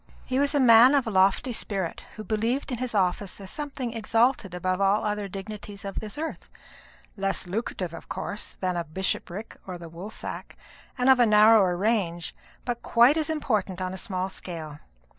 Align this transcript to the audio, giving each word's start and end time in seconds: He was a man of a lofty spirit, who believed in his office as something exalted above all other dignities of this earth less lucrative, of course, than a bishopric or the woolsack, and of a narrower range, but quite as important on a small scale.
He 0.25 0.39
was 0.39 0.55
a 0.55 0.59
man 0.59 0.95
of 0.95 1.05
a 1.05 1.11
lofty 1.11 1.53
spirit, 1.53 2.03
who 2.15 2.23
believed 2.23 2.71
in 2.71 2.79
his 2.79 2.95
office 2.95 3.39
as 3.39 3.51
something 3.51 3.93
exalted 3.93 4.55
above 4.55 4.81
all 4.81 5.05
other 5.05 5.27
dignities 5.27 5.85
of 5.85 5.99
this 5.99 6.17
earth 6.17 6.49
less 7.15 7.45
lucrative, 7.45 7.93
of 7.93 8.09
course, 8.09 8.57
than 8.61 8.75
a 8.75 8.83
bishopric 8.83 9.57
or 9.67 9.77
the 9.77 9.89
woolsack, 9.89 10.57
and 10.97 11.07
of 11.07 11.19
a 11.19 11.27
narrower 11.27 11.77
range, 11.77 12.33
but 12.65 12.81
quite 12.81 13.15
as 13.15 13.29
important 13.29 13.79
on 13.79 13.93
a 13.93 13.95
small 13.95 14.27
scale. 14.27 14.79